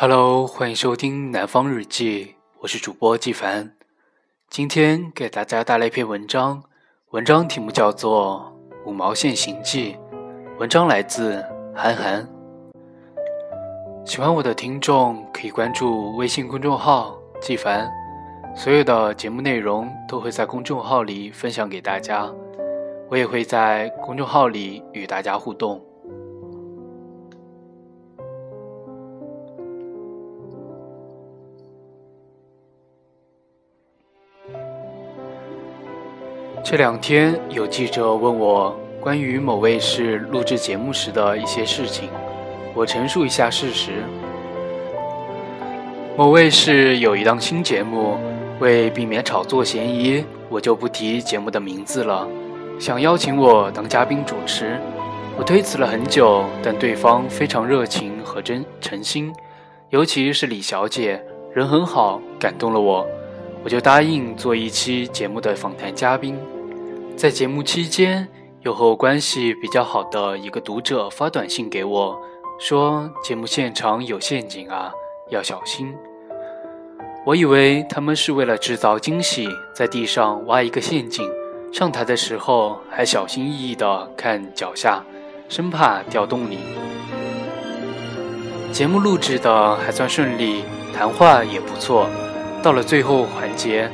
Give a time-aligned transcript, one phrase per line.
[0.00, 2.24] Hello，欢迎收听《南方日记》，
[2.60, 3.72] 我是主播季凡。
[4.48, 6.62] 今天给大家带来一篇文章，
[7.10, 8.52] 文章题目叫做
[8.88, 9.96] 《五毛线行记》，
[10.60, 11.44] 文章来自
[11.74, 12.24] 韩寒。
[14.04, 17.90] 喜欢我的听众可以关注微信公众号“季凡”，
[18.54, 22.32] 所有的节目内容都会在公众号里分享给大家，
[23.10, 25.84] 我也会在公众号里与大家互动。
[36.70, 42.10] 这两天有记者问我关于某卫视录制节目时的一些事情，
[42.74, 44.02] 我陈述一下事实。
[46.14, 48.18] 某卫视有一档新节目，
[48.60, 52.28] 为避免炒作嫌疑，我就不提节目的名字了。
[52.78, 54.78] 想邀请我当嘉宾主持，
[55.38, 59.32] 我推辞了很久，但对方非常热情和真诚心，
[59.88, 63.06] 尤其是李小姐，人很好，感动了我，
[63.64, 66.36] 我就答应做一期节目的访谈嘉宾。
[67.18, 68.28] 在节目期间，
[68.60, 72.16] 有和我关系比较好的一个读者发短信给我，
[72.60, 74.92] 说节目现场有陷阱啊，
[75.28, 75.92] 要小心。
[77.26, 81.28] 我以为他们是为了制造惊喜，在地上挖一个陷阱，
[81.72, 85.02] 上台的时候还小心翼翼地看脚下，
[85.48, 86.60] 生怕掉洞里。
[88.70, 90.62] 节目录制的还算顺利，
[90.94, 92.08] 谈话也不错。
[92.62, 93.90] 到了最后环节。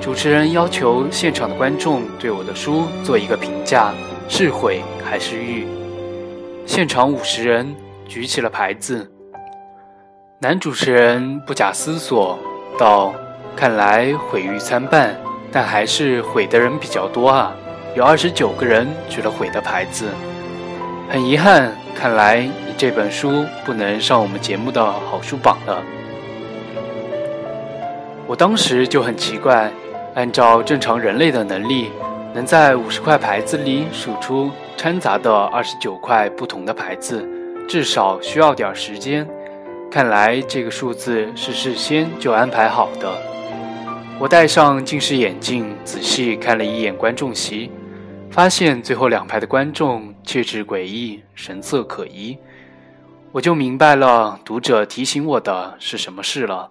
[0.00, 3.92] 主持人要求现场的观众对我的书做一个评价，
[4.28, 5.66] 是毁还是誉？
[6.64, 7.74] 现场五十人
[8.06, 9.10] 举起了牌子。
[10.38, 12.38] 男主持人不假思索
[12.78, 13.12] 道
[13.56, 15.16] ：“看来毁誉参半，
[15.50, 17.52] 但还是毁的人比较多啊，
[17.96, 20.06] 有二十九个人举了毁的牌子。
[21.10, 25.82] 很遗憾，看来你这本书不能上我们节目的好书榜了。”
[28.28, 29.72] 我当时就很奇怪。
[30.16, 31.90] 按照正常人类的能力，
[32.32, 37.28] 能在五十块牌子里数出掺杂的二十九块不同的牌子，
[37.68, 39.28] 至少需要点时间。
[39.90, 43.12] 看来这个数字是事先就安排好的。
[44.18, 47.70] 我戴上近视眼镜，仔细看了一眼观众席，
[48.30, 52.38] 发现最后两排的观众气质诡异，神色可疑。
[53.32, 56.70] 我就明白了读者提醒我的是什么事了。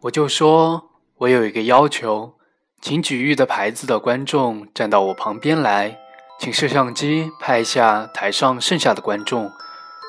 [0.00, 2.34] 我就说，我有一个要求。
[2.84, 5.98] 请举玉的牌子的观众站到我旁边来，
[6.38, 9.50] 请摄像机拍一下台上剩下的观众，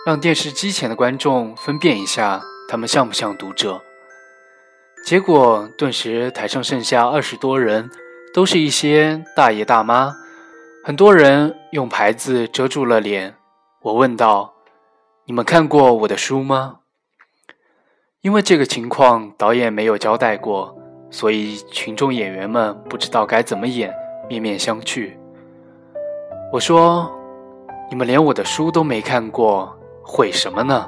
[0.06, 3.82] 让电视机前的观众分辨一下他们像不像读者。
[5.06, 7.90] 结果顿时台上剩下二十多人，
[8.34, 10.14] 都是一些大爷大妈，
[10.84, 13.36] 很多人用牌子遮住了脸。
[13.84, 14.54] 我问道
[15.24, 16.80] ：“你们看过我的书吗？”
[18.20, 20.78] 因为这个情况，导演没有交代过。
[21.10, 23.94] 所以群众演员们不知道该怎么演，
[24.28, 25.12] 面面相觑。
[26.52, 27.10] 我说
[27.90, 29.74] ：“你们连我的书都没看过，
[30.04, 30.88] 毁什么呢？”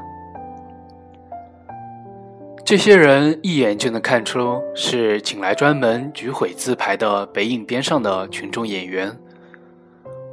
[2.65, 9.17] 这些人一眼就能看出是请来专门举毁字牌的北影边上的群众演员。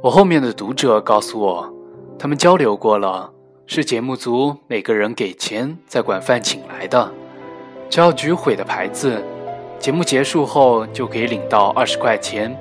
[0.03, 1.73] 我后面的读者告诉我，
[2.19, 3.31] 他们交流过了，
[3.65, 7.09] 是节目组每个人给钱再管饭请来的，
[7.89, 9.23] 只要举毁的牌子。
[9.79, 12.55] 节目结束后就可以领到二十块钱，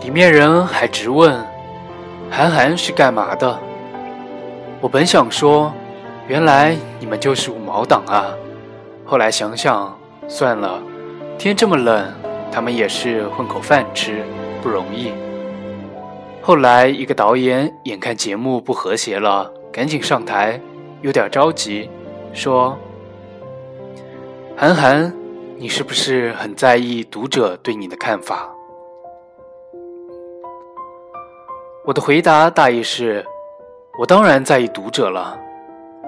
[0.00, 1.44] 里面人还直问
[2.30, 3.58] ：“韩寒是干嘛的？”
[4.80, 5.72] 我本想说
[6.28, 8.26] ：“原来你们就是五毛党啊！”
[9.04, 9.98] 后来想想，
[10.28, 10.80] 算了，
[11.36, 12.06] 天这么冷，
[12.52, 14.22] 他们也是混口饭吃，
[14.62, 15.12] 不容易。
[16.40, 20.60] 后来一个导演眼看节目不和谐了，赶紧上台，
[21.00, 21.90] 有点着急，
[22.32, 22.76] 说
[24.56, 25.12] ：“韩寒。”
[25.62, 28.50] 你是不是很在意读者对你的看法？
[31.84, 33.24] 我的回答大意是：
[33.96, 35.38] 我当然在意读者了，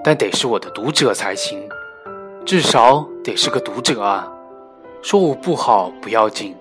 [0.03, 1.69] 但得是我的读者才行，
[2.45, 4.29] 至少得是个读者啊。
[5.03, 6.57] 说我不好不要紧，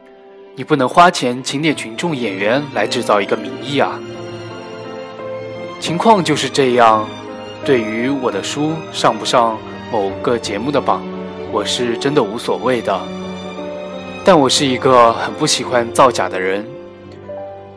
[0.53, 3.99] 你不能花钱请点群众演员来制造一个名义啊。
[5.79, 7.07] 情况就是这样。
[7.65, 9.57] 对于我的书上不上
[9.91, 11.01] 某个节目的榜。
[11.53, 12.99] 我是真的无所谓的，
[14.25, 16.65] 但我是一个很不喜欢造假的人。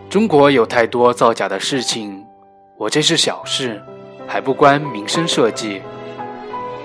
[0.08, 2.24] 中国有太多造假的事情，
[2.78, 3.78] 我这是小事，
[4.26, 5.82] 还不关民生设计。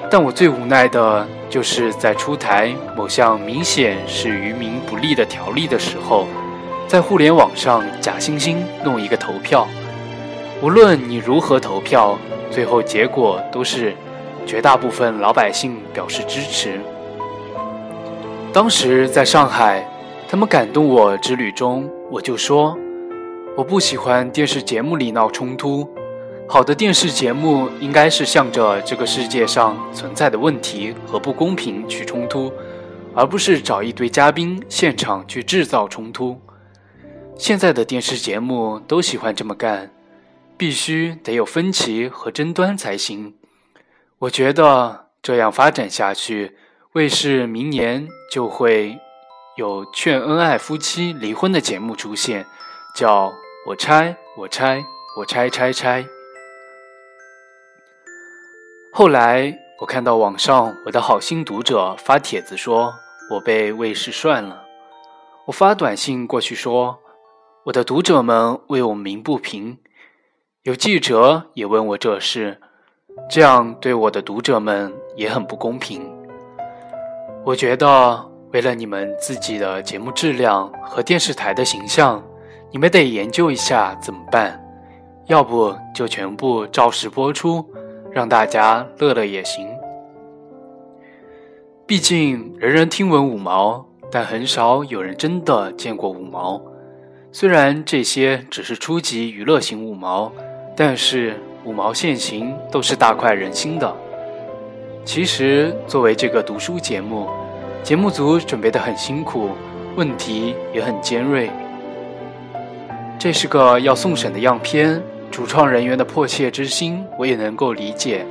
[0.09, 6.27] 但我最无奈的就是在出台某项明显是于民不利的条例的时候，
[6.89, 9.65] 在互联网上假惺惺弄一个投票，
[10.61, 12.19] 无论你如何投票，
[12.51, 13.95] 最后结果都是
[14.51, 16.77] 绝大部分老百姓表示支持。
[18.51, 19.89] 当时在上海，
[20.27, 22.77] 他们感动我之旅中，我就说，
[23.55, 25.89] 我不喜欢电视节目里闹冲突。
[26.49, 32.51] 好的电视节目应该是向着这个世界上存在的问题和不公平去冲突，
[33.15, 36.37] 而不是找一堆嘉宾现场去制造冲突。
[37.37, 39.89] 现在的电视节目都喜欢这么干，
[40.57, 43.33] 必须得有分歧和争端才行。
[44.21, 46.55] 我觉得这样发展下去，
[46.91, 48.99] 卫视明年就会
[49.57, 52.45] 有劝恩爱夫妻离婚的节目出现，
[52.93, 53.33] 叫
[53.65, 54.85] 我拆我拆
[55.17, 56.05] 我拆拆拆。
[58.93, 62.93] 后来我看到网上我的好心读者发帖子说，
[63.31, 64.65] 我被卫视涮了。
[65.47, 66.99] 我发短信过去说，
[67.63, 69.79] 我的读者们为我鸣不平。
[70.61, 72.61] 有记者也问我这事，
[73.29, 76.01] 这样对我的读者们也很不公平。
[77.43, 82.23] 我觉得为了你们自己的节目质量和电视台的形象，
[82.71, 84.61] 你们得研究一下怎么办，
[85.27, 87.65] 要不就全部照实播出。
[88.13, 89.65] 让大家乐乐也行。
[91.87, 96.61] 毕竟人人听闻五毛，但很少有人真的见过五毛。
[97.31, 100.29] 虽然这些只是初级娱乐型五毛，
[100.75, 103.95] 但是五毛现行都是大快人心的。
[105.05, 107.29] 其实作为这个读书节目，
[107.83, 109.49] 节目组准备的很辛苦，
[109.95, 111.49] 问题也很尖锐。
[113.19, 115.01] 这是个要送审的样片。
[115.29, 118.25] 主创人员的迫切之心，我也能够理解。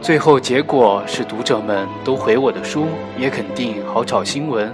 [0.00, 2.86] 最后结果是读者们都回我的书，
[3.18, 4.72] 也肯定好炒新闻。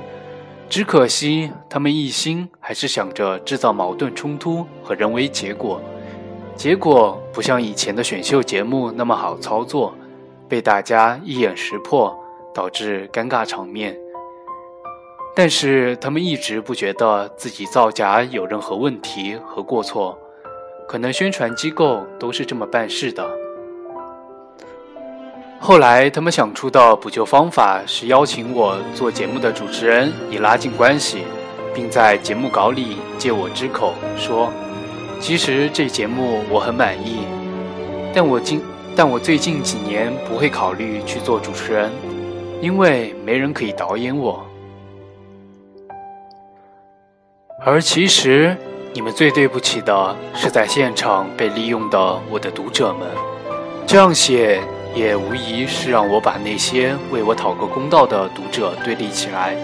[0.68, 5.80] 只可惜他们一心还是想着制造矛盾冲突和人为结果，
[6.58, 9.94] 结果不像以前的选秀节目那么好操作，
[10.48, 12.12] 被大家一眼识破，
[12.52, 13.96] 导致尴尬场面。
[15.36, 20.18] 但是他们一直不觉得自己造假有任何问题和过错。
[20.88, 23.24] 可能宣传机构都是这么办事的。
[25.60, 31.22] 后来他们想出的补救方法是邀请我做节目的主持人，以拉近关系，
[31.72, 34.50] 并在节目稿里借我之口说
[35.20, 37.20] ：“其实这节目我很满意，
[38.14, 38.62] 但我近
[38.96, 41.90] 但我最近几年不会考虑去做主持人，
[42.60, 44.44] 因为没人可以导演我。”
[47.64, 48.56] 而其实。
[48.94, 53.06] 你们最对不起的是在现场被利用的我的读者们。
[53.86, 54.60] 这样写
[54.94, 59.54] 也无疑是让我把那些为我讨个公道的读者对立起来。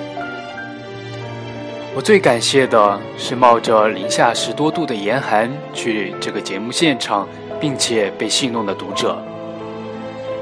[1.96, 7.28] 我最感谢的是冒着零下十多度的严寒去这个节目现场，
[7.60, 9.16] 并且被戏弄的读者。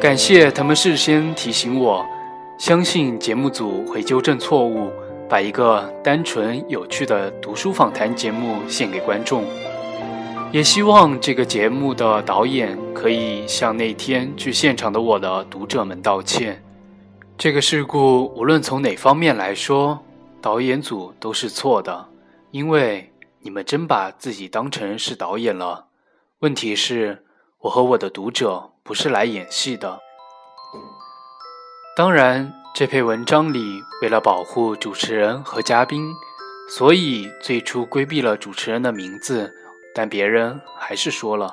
[0.00, 2.06] 感谢他们事先提醒我，
[2.56, 4.90] 相信节目组会纠正错误。
[5.28, 9.44] 把一个单纯有趣的读书访谈节目献给观众，
[10.50, 16.62] 也希望这个节目的导演可以向那天去现场的我的读者们道歉。
[17.38, 19.98] 这个事故无论从哪方面来说，
[20.42, 22.08] 导演组都是错的，
[22.50, 25.86] 因为你们真把自己当成是导演了。
[26.40, 27.24] 问题是，
[27.60, 30.00] 我和我的读者不是来演戏的。
[31.96, 32.52] 当然。
[32.74, 36.10] 这篇文章里，为了保护主持人和嘉宾，
[36.70, 39.52] 所以最初规避了主持人的名字，
[39.94, 41.52] 但别人还是说了。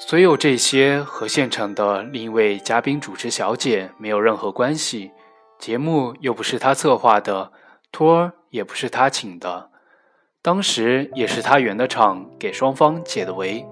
[0.00, 5.12] 所有这些和现场的另一位嘉宾主持小姐没有任何关系，
[5.58, 7.50] 节目又不是他策划的，
[7.90, 9.70] 托儿也不是他请的，
[10.40, 13.66] 当时也是他圆的场，给双方解的围。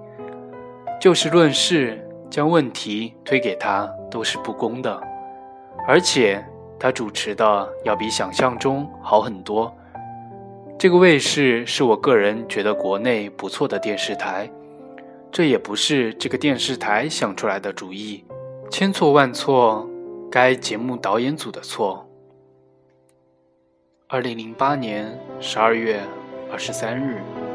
[0.99, 5.01] 就事论事，将问题推给他，都是不公的。
[5.87, 6.45] 而且
[6.77, 9.73] 他主持的要比想象中好很多。
[10.77, 14.51] 这个卫视是我个人觉得国内不错的电视台，
[15.31, 18.25] 这也不是这个电视台想出来的主意，
[18.69, 19.89] 千错万错，
[20.29, 22.05] 该节目导演组的错。
[24.09, 26.01] 二零零八年十二月
[26.51, 27.46] 二十三日。